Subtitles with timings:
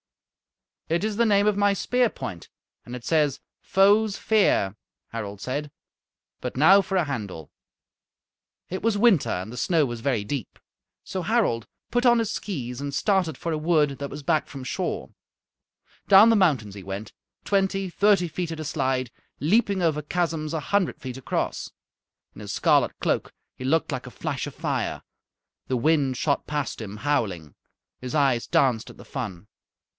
[0.89, 2.49] "It is the name of my spear point,
[2.85, 4.75] and it says, 'Foes' fear,'"
[5.09, 5.71] Harald said.
[6.41, 7.51] "But now for a handle."
[8.69, 10.57] It was winter and the snow was very deep.
[11.05, 14.63] So Harald put on his skees and started for a wood that was back from
[14.65, 15.11] shore.
[16.07, 17.13] Down the mountains he went,
[17.45, 21.71] twenty, thirty feet at a slide, leaping over chasms a hundred feet across.
[22.33, 25.03] In his scarlet cloak he looked like a flash of fire.
[25.67, 27.55] The wind shot past him howling.
[28.01, 29.47] His eyes danced at the fun.